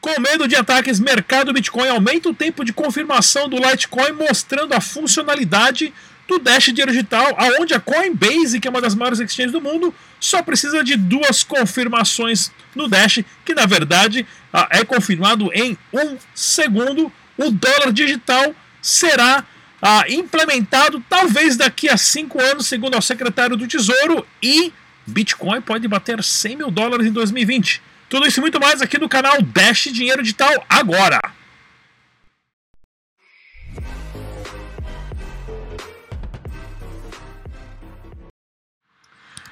[0.00, 4.80] Com medo de ataques, mercado Bitcoin aumenta o tempo de confirmação do Litecoin, mostrando a
[4.80, 5.92] funcionalidade
[6.28, 9.92] do Dash Dinheiro Digital, aonde a Coinbase, que é uma das maiores exchanges do mundo,
[10.20, 16.16] só precisa de duas confirmações no Dash, que na verdade ah, é confirmado em um
[16.34, 17.10] segundo.
[17.36, 19.44] O dólar digital será
[19.80, 24.72] ah, implementado talvez daqui a cinco anos, segundo o secretário do Tesouro, e
[25.06, 27.87] Bitcoin pode bater 100 mil dólares em 2020.
[28.08, 31.20] Tudo isso e muito mais aqui no canal Dash Dinheiro Digital agora.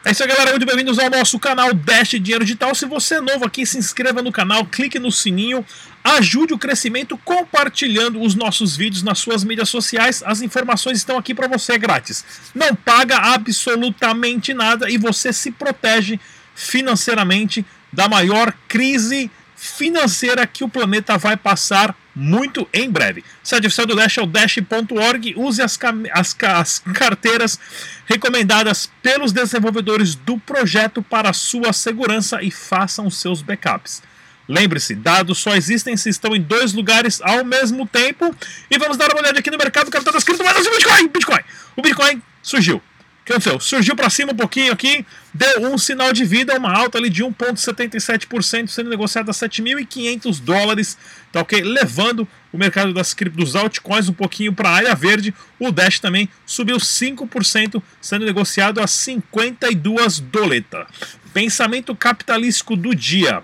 [0.03, 0.51] É isso aí, galera.
[0.51, 2.75] Muito bem-vindos ao nosso canal Dash Dinheiro Digital.
[2.75, 5.67] Se você é novo aqui, se inscreva no canal, clique no sininho,
[6.03, 10.23] ajude o crescimento compartilhando os nossos vídeos nas suas mídias sociais.
[10.25, 12.25] As informações estão aqui para você grátis.
[12.55, 16.19] Não paga absolutamente nada e você se protege
[16.55, 23.25] financeiramente da maior crise financeira que o planeta vai passar muito em breve.
[23.43, 25.35] Site oficial do Dash é o dash.org.
[25.35, 25.79] Use as,
[26.13, 27.59] as, as, carteiras
[28.05, 34.03] recomendadas pelos desenvolvedores do projeto para sua segurança e façam seus backups.
[34.47, 38.35] Lembre-se, dados só existem se estão em dois lugares ao mesmo tempo.
[38.71, 41.09] E vamos dar uma olhada aqui no mercado capital das criptomoedas do Bitcoin.
[41.09, 41.41] Bitcoin.
[41.75, 42.81] O Bitcoin surgiu
[43.27, 43.59] que aconteceu?
[43.59, 47.25] Surgiu para cima um pouquinho aqui, deu um sinal de vida, uma alta ali de
[47.25, 50.97] 1,77%, sendo negociado a 7.500 dólares,
[51.33, 51.61] tá ok?
[51.61, 55.35] Levando o mercado das criptos, dos altcoins um pouquinho para a área verde.
[55.59, 60.87] O Dash também subiu 5%, sendo negociado a 52 doleta.
[61.35, 63.43] Pensamento capitalístico do dia.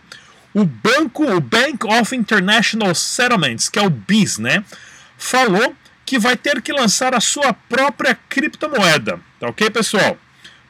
[0.55, 4.65] O banco, o Bank of International Settlements, que é o BIS, né?
[5.19, 5.75] Falou
[6.13, 9.19] que vai ter que lançar a sua própria criptomoeda.
[9.41, 10.19] Tá ok, pessoal?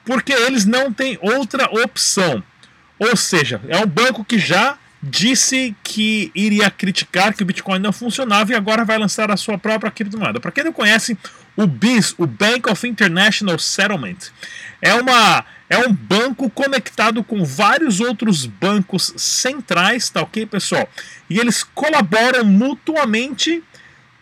[0.05, 2.41] Porque eles não têm outra opção.
[2.97, 7.93] Ou seja, é um banco que já disse que iria criticar que o Bitcoin não
[7.93, 10.39] funcionava e agora vai lançar a sua própria criptomoeda.
[10.39, 11.19] Para quem não conhece,
[11.57, 14.31] o BIS, o Bank of International Settlement,
[14.81, 20.89] é, uma, é um banco conectado com vários outros bancos centrais, tá ok, pessoal?
[21.29, 23.61] E eles colaboram mutuamente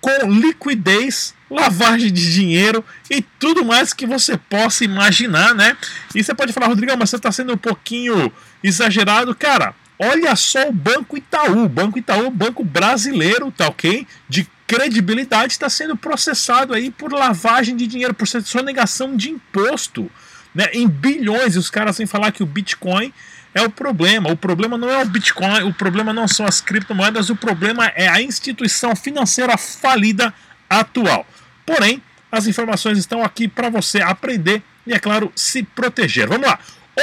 [0.00, 5.76] com liquidez, lavagem de dinheiro e tudo mais que você possa imaginar, né?
[6.14, 9.34] E você pode falar, Rodrigo, mas você está sendo um pouquinho exagerado.
[9.34, 11.68] Cara, olha só o Banco Itaú.
[11.68, 14.06] Banco Itaú, banco brasileiro, tá ok?
[14.28, 20.08] De credibilidade, está sendo processado aí por lavagem de dinheiro, por sonegação de imposto,
[20.54, 20.66] né?
[20.72, 21.56] Em bilhões.
[21.56, 23.12] E os caras vêm falar que o Bitcoin
[23.54, 24.30] é o problema.
[24.30, 28.08] O problema não é o Bitcoin, o problema não são as criptomoedas, o problema é
[28.08, 30.32] a instituição financeira falida
[30.68, 31.26] atual.
[31.66, 36.28] Porém, as informações estão aqui para você aprender e, é claro, se proteger.
[36.28, 36.58] Vamos lá!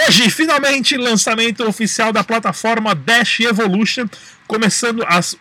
[0.05, 4.07] Hoje, finalmente, lançamento oficial da plataforma Dash Evolution,
[4.45, 5.35] começando às,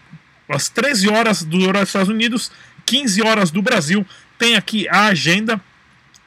[0.48, 2.50] às 13 horas do horário dos Estados Unidos,
[2.84, 4.06] 15 horas do Brasil.
[4.38, 5.60] Tem aqui a agenda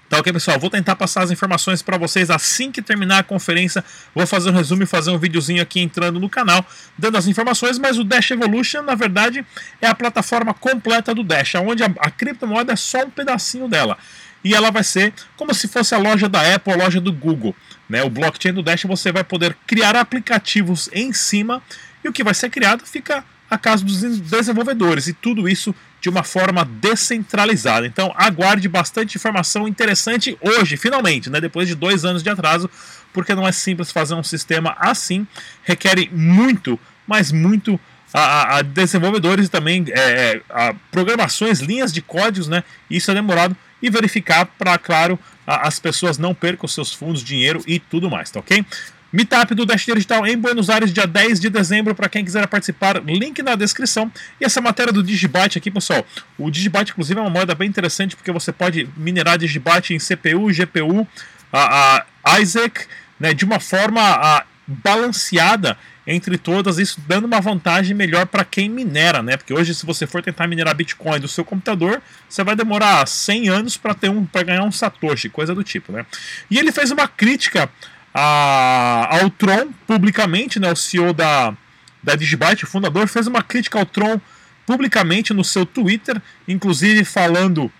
[0.09, 0.59] Tá ok, pessoal?
[0.59, 3.85] Vou tentar passar as informações para vocês assim que terminar a conferência.
[4.15, 6.65] Vou fazer um resumo e fazer um videozinho aqui entrando no canal,
[6.97, 7.77] dando as informações.
[7.77, 9.45] Mas o Dash Evolution, na verdade,
[9.79, 13.99] é a plataforma completa do Dash, onde a, a criptomoeda é só um pedacinho dela.
[14.43, 17.55] E ela vai ser como se fosse a loja da Apple, a loja do Google.
[17.87, 18.01] Né?
[18.01, 21.61] O blockchain do Dash você vai poder criar aplicativos em cima
[22.03, 25.07] e o que vai ser criado fica a casa dos desenvolvedores.
[25.07, 27.85] E tudo isso de uma forma descentralizada.
[27.85, 32.69] Então aguarde bastante informação interessante hoje, finalmente, né, depois de dois anos de atraso,
[33.13, 35.27] porque não é simples fazer um sistema assim,
[35.63, 37.79] requer muito, mas muito
[38.13, 42.63] a, a desenvolvedores e também é, é, a programações, linhas de códigos, né?
[42.89, 47.61] Isso é demorado e verificar para, claro, a, as pessoas não percam seus fundos, dinheiro
[47.67, 48.65] e tudo mais, tá ok?
[49.11, 53.01] Meetup do Dash Digital em Buenos Aires, dia 10 de dezembro, para quem quiser participar,
[53.03, 54.11] link na descrição.
[54.39, 56.05] E essa matéria do Digibyte aqui, pessoal,
[56.37, 60.51] o Digibyte, inclusive, é uma moeda bem interessante, porque você pode minerar Digibyte em CPU,
[60.53, 61.07] GPU,
[61.51, 62.85] a, a Isaac,
[63.19, 68.67] né, de uma forma a, balanceada entre todas, isso dando uma vantagem melhor para quem
[68.67, 69.37] minera, né?
[69.37, 73.49] Porque hoje, se você for tentar minerar Bitcoin do seu computador, você vai demorar 100
[73.49, 76.05] anos para ter um, para ganhar um Satoshi, coisa do tipo, né?
[76.49, 77.69] E ele fez uma crítica
[78.13, 81.53] a, ao Tron publicamente, né, o CEO da,
[82.01, 84.19] da Digibyte, o fundador, fez uma crítica ao Tron
[84.65, 87.71] publicamente no seu Twitter, inclusive falando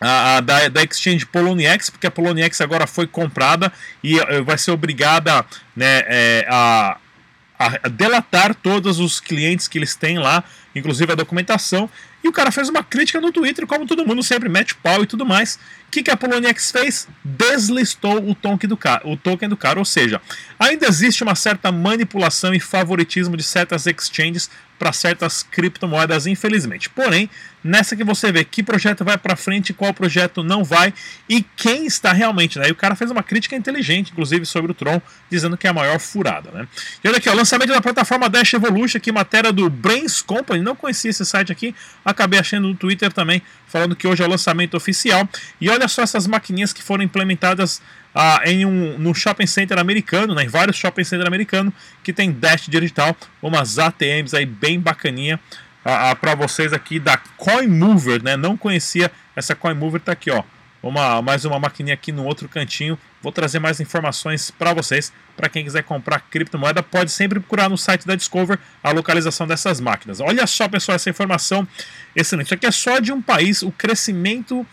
[0.00, 3.72] a, a, da, da exchange Poloniex, porque a Poloniex agora foi comprada
[4.02, 5.44] e uh, vai ser obrigada
[5.76, 6.96] né, é, a,
[7.58, 11.88] a, delatar todos os clientes que eles têm lá inclusive a documentação.
[12.22, 15.06] E o cara fez uma crítica no Twitter, como todo mundo sempre mete pau e
[15.06, 15.56] tudo mais.
[15.86, 17.08] O que, que a Poloniex fez?
[17.22, 19.78] Deslistou o token, do cara, o token do cara.
[19.78, 20.20] Ou seja,
[20.58, 26.90] ainda existe uma certa manipulação e favoritismo de certas exchanges para certas criptomoedas, infelizmente.
[26.90, 27.30] Porém,
[27.64, 30.92] nessa que você vê que projeto vai para frente, qual projeto não vai
[31.26, 32.68] e quem está realmente, né?
[32.68, 35.00] E o cara fez uma crítica inteligente, inclusive sobre o Tron,
[35.30, 36.68] dizendo que é a maior furada, né?
[37.02, 40.76] E olha aqui, o lançamento da plataforma Dash Evolution, aqui matéria do Brains Company, não
[40.76, 41.74] conhecia esse site aqui,
[42.04, 45.26] acabei achando no Twitter também, falando que hoje é o lançamento oficial.
[45.58, 47.80] E olha só essas maquininhas que foram implementadas
[48.14, 51.72] ah, em um no shopping center americano, né, em vários shopping centers americanos
[52.02, 55.40] que tem Dash digital, umas ATMs aí bem bacaninha
[56.20, 58.36] para vocês aqui da CoinMover, né?
[58.36, 60.42] Não conhecia essa CoinMover, tá aqui, ó.
[60.82, 62.98] Uma, mais uma maquininha aqui no outro cantinho.
[63.22, 65.12] Vou trazer mais informações para vocês.
[65.34, 69.80] Para quem quiser comprar criptomoeda, pode sempre procurar no site da Discover a localização dessas
[69.80, 70.20] máquinas.
[70.20, 71.66] Olha só, pessoal, essa informação
[72.14, 72.52] excelente.
[72.52, 74.66] Aqui é só de um país, o crescimento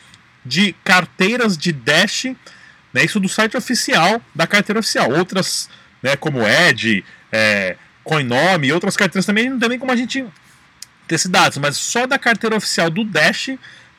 [0.45, 2.25] de carteiras de Dash
[2.93, 5.11] né, isso do site oficial da carteira oficial.
[5.11, 5.69] Outras,
[6.01, 10.25] né, como Ed, é, Coinome e outras carteiras também não tem nem como a gente
[11.11, 13.49] ter esses dados, mas só da carteira oficial do Dash,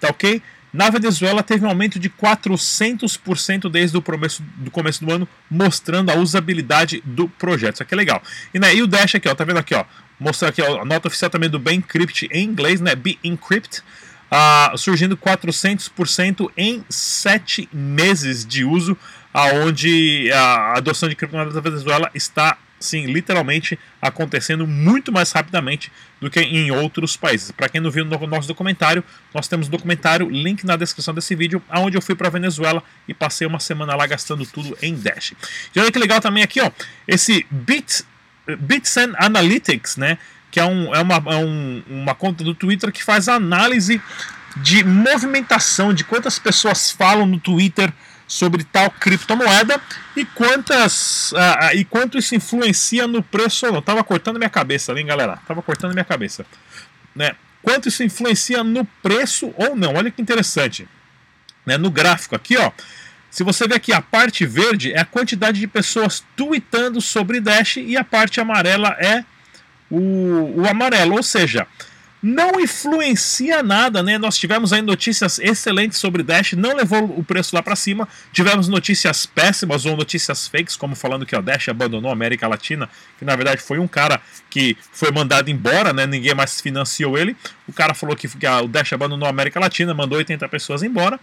[0.01, 0.43] tá ok?
[0.73, 6.11] Na Venezuela teve um aumento de 400% desde o começo, do começo do ano, mostrando
[6.11, 7.75] a usabilidade do projeto.
[7.75, 8.23] Isso aqui é legal.
[8.55, 9.85] E, né, e o Dash aqui, ó, tá vendo aqui, ó?
[10.19, 12.95] Mostrar aqui ó, a nota oficial também do Encrypt em inglês, né?
[12.95, 13.83] Be Encrypt
[14.31, 18.97] ah, surgindo 400% em sete meses de uso,
[19.35, 25.91] aonde a adoção de criptomoedas da Venezuela está sim, literalmente acontecendo muito mais rapidamente
[26.21, 27.51] do que em outros países.
[27.51, 29.03] Para quem não viu no nosso documentário,
[29.35, 33.15] nós temos um documentário, link na descrição desse vídeo, onde eu fui para Venezuela e
[33.15, 35.33] passei uma semana lá gastando tudo em Dash.
[35.75, 36.71] E olha que legal também aqui, ó,
[37.09, 38.05] esse Bit,
[38.59, 40.19] Bits and Analytics, né?
[40.53, 44.01] que é, um, é, uma, é um, uma conta do Twitter que faz análise
[44.59, 47.91] de movimentação, de quantas pessoas falam no Twitter
[48.33, 49.79] sobre tal criptomoeda
[50.17, 53.83] e quantas uh, e quanto isso influencia no preço ou não.
[53.83, 55.39] Tava cortando minha cabeça ali, galera.
[55.47, 56.47] Tava cortando minha cabeça.
[57.15, 57.37] Né?
[57.61, 59.97] Quanto isso influencia no preço ou não.
[59.97, 60.89] Olha que interessante.
[61.67, 61.77] Né?
[61.77, 62.73] No gráfico aqui, ó.
[63.31, 67.77] Se você ver aqui, a parte verde é a quantidade de pessoas tweetando sobre Dash
[67.77, 69.25] e a parte amarela é
[69.91, 71.67] o, o amarelo, ou seja,
[72.23, 74.17] não influencia nada, né?
[74.17, 78.09] Nós tivemos aí notícias excelentes sobre Dash, não levou o preço lá para cima.
[78.33, 82.89] Tivemos notícias péssimas ou notícias fakes, como falando que o Dash abandonou a América Latina,
[83.19, 86.07] que na verdade foi um cara que foi mandado embora, né?
[86.07, 87.37] Ninguém mais financiou ele.
[87.67, 91.19] O cara falou que, que o Dash abandonou a América Latina, mandou 80 pessoas embora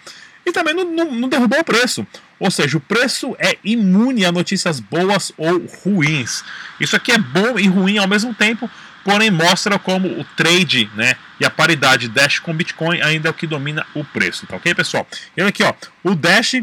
[0.46, 2.06] e também não, não, não, derrubou o preço.
[2.40, 6.44] Ou seja, o preço é imune a notícias boas ou ruins.
[6.80, 8.70] Isso aqui é bom e ruim ao mesmo tempo,
[9.04, 13.34] porém mostra como o trade né, e a paridade Dash com Bitcoin ainda é o
[13.34, 14.46] que domina o preço.
[14.48, 15.08] Tá ok, pessoal?
[15.36, 15.74] E olha aqui, ó,
[16.04, 16.56] o Dash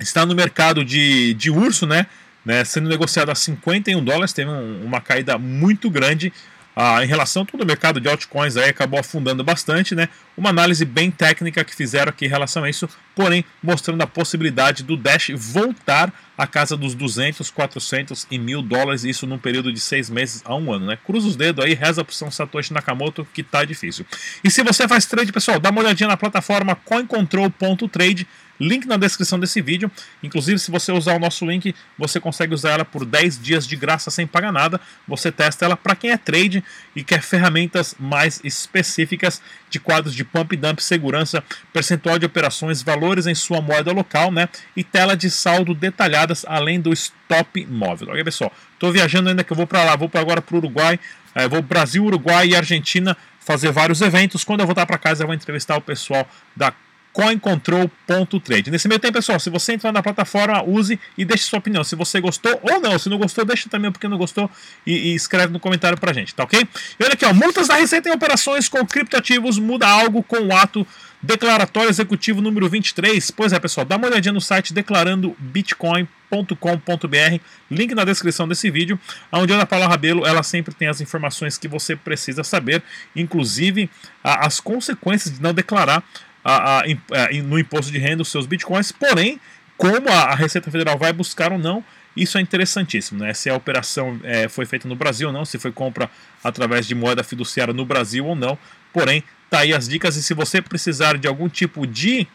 [0.00, 2.06] está no mercado de, de urso, né?
[2.44, 6.30] Né, sendo negociado a 51 dólares, teve um, uma caída muito grande
[6.76, 10.08] ah, em relação a todo o mercado de altcoins aí acabou afundando bastante, né?
[10.36, 14.82] Uma análise bem técnica que fizeram aqui em relação a isso, porém mostrando a possibilidade
[14.82, 19.80] do Dash voltar à casa dos 200, 400 e mil dólares, isso num período de
[19.80, 20.98] seis meses a um ano, né?
[21.04, 24.04] Cruza os dedos aí, reza pro São Satoshi Nakamoto que tá difícil.
[24.42, 28.26] E se você faz trade, pessoal, dá uma olhadinha na plataforma coincontrol.trade
[28.60, 29.90] Link na descrição desse vídeo.
[30.22, 33.74] Inclusive, se você usar o nosso link, você consegue usar ela por 10 dias de
[33.74, 34.80] graça sem pagar nada.
[35.08, 36.62] Você testa ela para quem é trade
[36.94, 41.42] e quer ferramentas mais específicas de quadros de pump dump, segurança,
[41.72, 44.48] percentual de operações, valores em sua moeda local, né?
[44.74, 48.08] E tela de saldo detalhadas, além do stop móvel.
[48.08, 48.52] Ok, pessoal?
[48.72, 50.98] Estou viajando ainda que eu vou para lá, vou para agora para o Uruguai,
[51.34, 54.42] é, vou Brasil, Uruguai e Argentina fazer vários eventos.
[54.42, 56.72] Quando eu voltar para casa, eu vou entrevistar o pessoal da
[57.14, 58.72] coincontrol.trade.
[58.72, 61.84] Nesse meio tempo, pessoal, se você entrar na plataforma, use e deixe sua opinião.
[61.84, 62.98] Se você gostou ou não.
[62.98, 64.50] Se não gostou, deixa também porque não gostou
[64.84, 66.66] e, e escreve no comentário pra gente, tá ok?
[66.98, 70.54] E olha aqui, ó, multas da Receita em operações com criptoativos muda algo com o
[70.54, 70.84] ato
[71.22, 73.30] declaratório executivo número 23.
[73.30, 77.40] Pois é, pessoal, dá uma olhadinha no site declarandobitcoin.com.br,
[77.70, 78.98] link na descrição desse vídeo,
[79.30, 82.82] onde a Ana Paula Rabelo, ela sempre tem as informações que você precisa saber,
[83.14, 83.88] inclusive
[84.22, 86.02] a, as consequências de não declarar
[86.44, 89.40] a, a, a, no imposto de renda os seus bitcoins, porém,
[89.76, 91.84] como a, Receita Federal vai buscar ou não,
[92.16, 93.34] isso é interessantíssimo, né?
[93.34, 96.08] Se a operação é, foi feita no Brasil ou não, se foi compra
[96.44, 98.56] através de moeda fiduciária no Brasil ou não.
[98.92, 102.28] Porém, tá aí as dicas e se você precisar de algum tipo de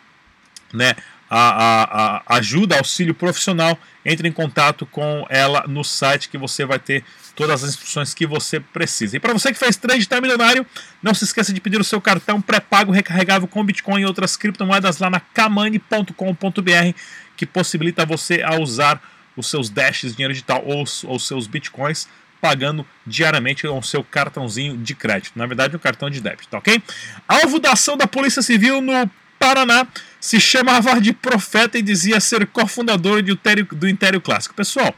[0.73, 0.95] né,
[1.29, 6.65] a, a, a ajuda, auxílio profissional, entre em contato com ela no site que você
[6.65, 7.03] vai ter
[7.35, 9.17] todas as instruções que você precisa.
[9.17, 10.65] E para você que fez trade está milionário,
[11.03, 14.97] não se esqueça de pedir o seu cartão pré-pago recarregável com Bitcoin e outras criptomoedas
[14.97, 16.13] lá na kamani.com.br,
[17.37, 19.01] que possibilita você a usar
[19.37, 22.07] os seus dashes, dinheiro digital ou os seus bitcoins
[22.41, 25.37] pagando diariamente o seu cartãozinho de crédito.
[25.37, 26.81] Na verdade, um cartão de débito, tá ok?
[27.27, 29.85] Alvo da ação da Polícia Civil no Paraná
[30.19, 34.53] se chamava de profeta e dizia ser cofundador do Império, Clássico.
[34.53, 34.93] Pessoal,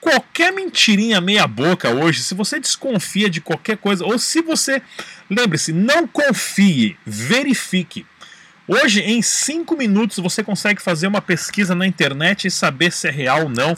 [0.00, 4.82] qualquer mentirinha meia boca hoje, se você desconfia de qualquer coisa, ou se você,
[5.30, 8.04] lembre-se, não confie, verifique.
[8.66, 13.10] Hoje, em 5 minutos, você consegue fazer uma pesquisa na internet e saber se é
[13.10, 13.74] real ou não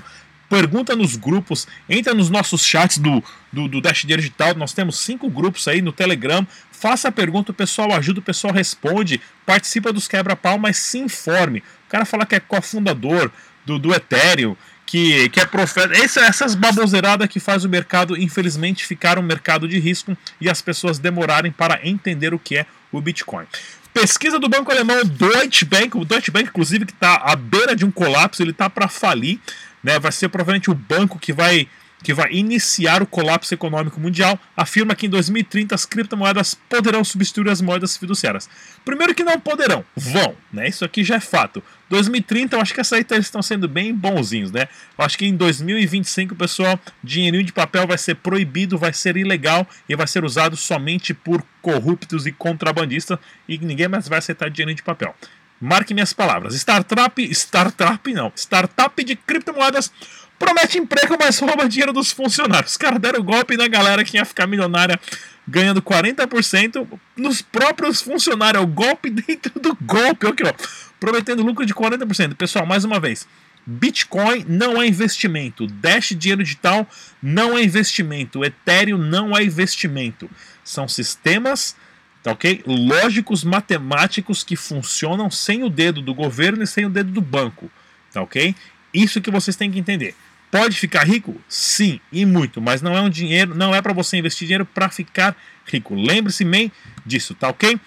[0.50, 5.30] pergunta nos grupos, entra nos nossos chats do, do, do Dash Digital, nós temos cinco
[5.30, 10.08] grupos aí no Telegram, faça a pergunta, o pessoal ajuda, o pessoal responde, participa dos
[10.08, 11.60] quebra-pau, mas se informe.
[11.86, 13.30] O cara fala que é cofundador
[13.64, 15.94] do, do Ethereum, que, que é profeta.
[15.96, 20.60] Essa, essas baboseiradas que faz o mercado, infelizmente, ficar um mercado de risco e as
[20.60, 23.46] pessoas demorarem para entender o que é o Bitcoin.
[23.94, 27.84] Pesquisa do banco alemão Deutsche Bank, o Deutsche Bank, inclusive, que está à beira de
[27.84, 29.38] um colapso, ele está para falir
[29.82, 31.68] né, vai ser provavelmente o banco que vai,
[32.02, 37.50] que vai iniciar o colapso econômico mundial, afirma que em 2030 as criptomoedas poderão substituir
[37.50, 38.48] as moedas fiduciárias.
[38.84, 40.68] Primeiro que não poderão, vão, né?
[40.68, 41.62] Isso aqui já é fato.
[41.90, 44.68] 2030, eu acho que essa aí eles estão sendo bem bonzinhos, né?
[44.96, 49.66] Eu acho que em 2025, pessoal, dinheirinho de papel vai ser proibido, vai ser ilegal
[49.88, 53.18] e vai ser usado somente por corruptos e contrabandistas
[53.48, 55.14] e ninguém mais vai aceitar dinheiro de papel.
[55.60, 56.54] Marque minhas palavras.
[56.54, 59.92] Startup, startup não, startup de criptomoedas
[60.38, 62.72] promete emprego, mas rouba dinheiro dos funcionários.
[62.72, 64.98] Os caras deram golpe na galera que ia ficar milionária
[65.46, 68.62] ganhando 40% nos próprios funcionários.
[68.62, 70.26] É o golpe dentro do golpe.
[70.26, 70.52] Aqui, ó.
[70.98, 72.34] Prometendo lucro de 40%.
[72.34, 73.28] Pessoal, mais uma vez.
[73.66, 75.66] Bitcoin não é investimento.
[75.66, 76.88] Dash dinheiro digital
[77.22, 78.42] não é investimento.
[78.42, 80.30] Ethereum não é investimento.
[80.64, 81.76] São sistemas
[82.22, 82.62] tá ok?
[82.66, 87.70] Lógicos matemáticos que funcionam sem o dedo do governo e sem o dedo do banco,
[88.12, 88.54] tá ok?
[88.92, 90.14] Isso que vocês têm que entender.
[90.50, 91.40] Pode ficar rico?
[91.48, 94.88] Sim, e muito, mas não é um dinheiro, não é para você investir dinheiro para
[94.88, 95.94] ficar rico.
[95.94, 96.72] Lembre-se bem
[97.06, 97.78] disso, tá ok?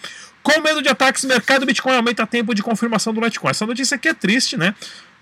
[0.42, 3.52] Com medo de ataques, mercado Bitcoin aumenta tempo de confirmação do Litecoin.
[3.52, 4.74] Essa notícia aqui é triste, né?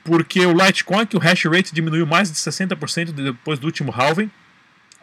[0.04, 4.32] Porque o Litecoin, que o hash rate diminuiu mais de 60% depois do último halving,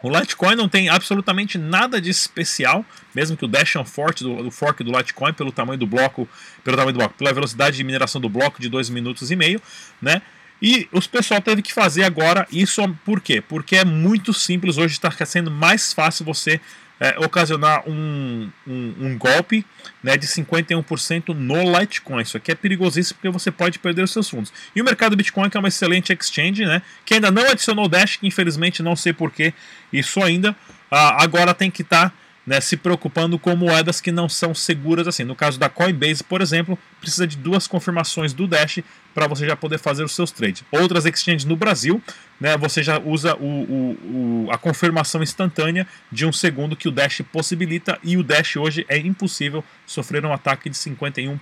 [0.01, 4.23] o Litecoin não tem absolutamente nada de especial, mesmo que o Dash é um fork
[4.23, 6.27] do, do, fork do Litecoin pelo tamanho do bloco,
[6.63, 9.61] pelo tamanho do bloco, pela velocidade de mineração do bloco de 2 minutos e meio,
[10.01, 10.21] né?
[10.61, 13.41] E os pessoal teve que fazer agora isso por quê?
[13.41, 16.59] Porque é muito simples, hoje está sendo mais fácil você
[16.99, 19.65] é, ocasionar um, um, um, golpe
[20.03, 22.21] né, de 51% no Litecoin.
[22.21, 24.51] Isso aqui é perigosíssimo porque você pode perder os seus fundos.
[24.75, 28.17] E o mercado Bitcoin, que é uma excelente exchange, né, que ainda não adicionou Dash,
[28.17, 29.53] que infelizmente não sei porquê,
[29.93, 30.55] isso ainda,
[30.91, 32.09] ah, agora tem que estar.
[32.09, 32.15] Tá
[32.45, 35.23] né, se preocupando com moedas que não são seguras assim.
[35.23, 38.79] No caso da Coinbase, por exemplo, precisa de duas confirmações do Dash
[39.13, 40.63] para você já poder fazer os seus trades.
[40.71, 42.01] Outras exchanges no Brasil,
[42.39, 46.91] né, você já usa o, o, o, a confirmação instantânea de um segundo que o
[46.91, 51.39] Dash possibilita e o Dash hoje é impossível sofrer um ataque de 51%,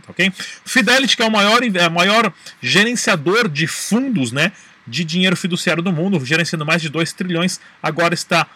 [0.00, 0.32] tá ok?
[0.64, 4.52] Fidelity, que é o maior, é maior gerenciador de fundos, né,
[4.86, 8.46] de dinheiro fiduciário do mundo, gerenciando mais de 2 trilhões, agora está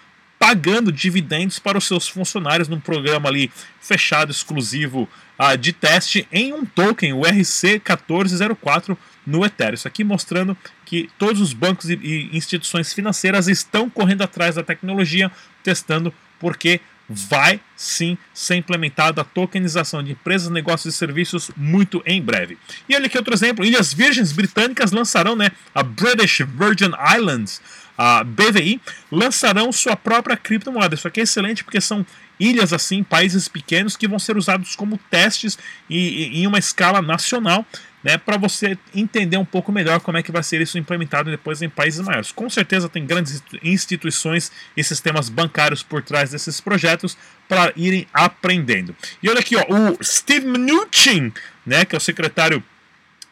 [0.42, 3.48] pagando dividendos para os seus funcionários num programa ali
[3.80, 5.08] fechado, exclusivo
[5.38, 9.74] uh, de teste em um token, o RC1404 no Ethereum.
[9.74, 14.64] Isso aqui mostrando que todos os bancos e, e instituições financeiras estão correndo atrás da
[14.64, 15.30] tecnologia,
[15.62, 22.20] testando porque vai sim ser implementada a tokenização de empresas, negócios e serviços muito em
[22.20, 22.58] breve.
[22.88, 27.60] E olha aqui outro exemplo: Ilhas Virgens Britânicas lançarão né, a British Virgin Islands
[27.96, 28.80] a BVI,
[29.10, 30.94] lançarão sua própria criptomoeda.
[30.94, 32.04] Isso aqui é excelente porque são
[32.38, 35.58] ilhas assim, países pequenos que vão ser usados como testes
[35.88, 37.64] e, e em uma escala nacional,
[38.02, 41.62] né, para você entender um pouco melhor como é que vai ser isso implementado depois
[41.62, 42.32] em países maiores.
[42.32, 47.16] Com certeza tem grandes instituições e sistemas bancários por trás desses projetos
[47.48, 48.96] para irem aprendendo.
[49.22, 51.32] E olha aqui, ó, o Steve Mnuchin,
[51.64, 52.62] né, que é o secretário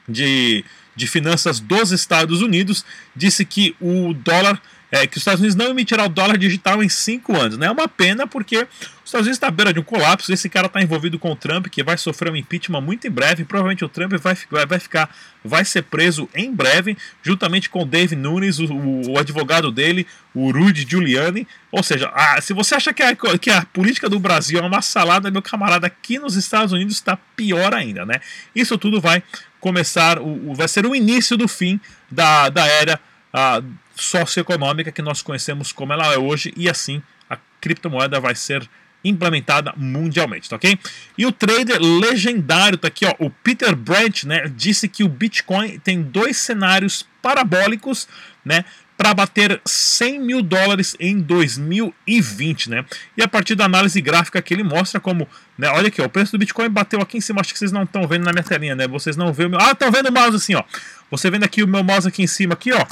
[0.08, 0.64] de
[1.00, 2.84] de Finanças dos Estados Unidos
[3.16, 4.60] disse que o dólar
[4.92, 7.56] é, que os Estados Unidos não emitirá o dólar digital em cinco anos.
[7.56, 7.66] Né?
[7.66, 8.66] É uma pena porque os
[9.04, 10.32] Estados Unidos está à beira de um colapso.
[10.32, 13.44] Esse cara está envolvido com o Trump, que vai sofrer um impeachment muito em breve.
[13.44, 15.14] Provavelmente o Trump vai, vai, vai ficar,
[15.44, 20.06] vai ser preso em breve, juntamente com o Dave Nunes, o, o, o advogado dele,
[20.34, 21.46] o Rudy Giuliani.
[21.70, 24.82] Ou seja, a, se você acha que a, que a política do Brasil é uma
[24.82, 28.20] salada, meu camarada, aqui nos Estados Unidos está pior ainda, né?
[28.56, 29.22] Isso tudo vai
[29.60, 31.78] começar, o, o, vai ser o início do fim
[32.10, 32.98] da, da era
[33.32, 33.62] a,
[33.94, 38.68] socioeconômica que nós conhecemos como ela é hoje, e assim a criptomoeda vai ser
[39.04, 40.78] implementada mundialmente, tá ok?
[41.16, 45.78] E o trader legendário tá aqui, ó, o Peter Brandt, né, disse que o Bitcoin
[45.78, 48.08] tem dois cenários parabólicos,
[48.44, 48.64] né,
[49.00, 52.84] para bater 100 mil dólares em 2020, né?
[53.16, 55.26] E a partir da análise gráfica que ele mostra como,
[55.56, 55.70] né?
[55.70, 57.84] Olha aqui, ó, o preço do Bitcoin bateu aqui em cima, acho que vocês não
[57.84, 58.86] estão vendo na minha telinha, né?
[58.86, 59.58] Vocês não vê o meu...
[59.58, 60.62] Ah, estão vendo o mouse assim, ó.
[61.10, 62.84] Você vendo aqui o meu mouse aqui em cima, aqui, ó.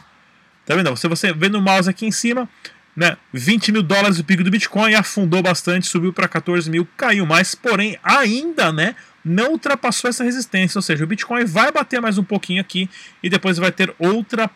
[0.65, 0.89] Tá vendo?
[0.89, 2.49] Você, você vendo o mouse aqui em cima,
[2.97, 3.19] né?
[3.35, 7.55] 20 mil dólares o pico do Bitcoin, afundou bastante, subiu para 14 mil, caiu mais,
[7.55, 8.97] porém ainda, né?
[9.23, 12.89] Não ultrapassou essa resistência, ou seja, o Bitcoin vai bater mais um pouquinho aqui
[13.23, 14.51] e depois vai ter outra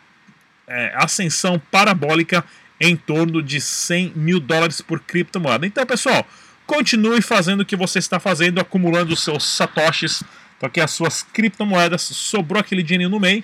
[0.67, 2.43] é, ascensão parabólica
[2.79, 5.65] em torno de 100 mil dólares por criptomoeda.
[5.65, 6.27] Então, pessoal,
[6.65, 10.23] continue fazendo o que você está fazendo, acumulando os seus satoshis,
[10.59, 13.43] porque as suas criptomoedas, sobrou aquele dinheiro no meio,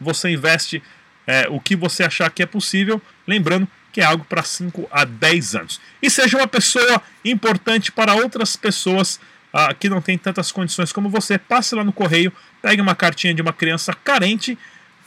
[0.00, 0.82] você investe
[1.26, 5.04] é, o que você achar que é possível, lembrando que é algo para 5 a
[5.04, 5.80] 10 anos.
[6.00, 9.20] E seja uma pessoa importante para outras pessoas
[9.52, 13.34] ah, que não têm tantas condições como você, passe lá no correio, pegue uma cartinha
[13.34, 14.56] de uma criança carente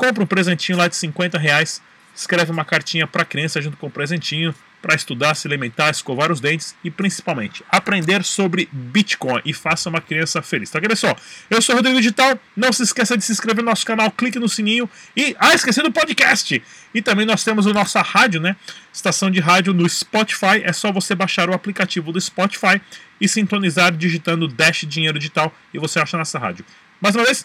[0.03, 1.81] compra um presentinho lá de 50 reais,
[2.13, 6.29] escreve uma cartinha para a criança junto com o presentinho, para estudar, se alimentar, escovar
[6.29, 10.69] os dentes e principalmente aprender sobre Bitcoin e faça uma criança feliz.
[10.69, 11.17] Tá, pessoal?
[11.50, 14.38] Eu sou o Rodrigo Digital, não se esqueça de se inscrever no nosso canal, clique
[14.38, 15.33] no sininho e.
[15.39, 16.62] Ah, esqueci do podcast!
[16.93, 18.57] E também nós temos a nossa rádio, né?
[18.93, 20.62] Estação de rádio no Spotify.
[20.65, 22.81] É só você baixar o aplicativo do Spotify
[23.22, 26.65] e sintonizar digitando Dash Dinheiro Digital e você acha nossa rádio.
[27.03, 27.41] Mais uma vez,